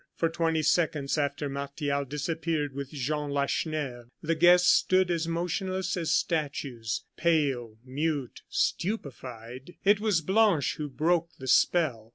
[0.15, 6.11] For twenty seconds after Martial disappeared with Jean Lacheneur, the guests stood as motionless as
[6.11, 9.75] statues, pale, mute, stupefied.
[9.85, 12.09] It was Blanche who broke the spell.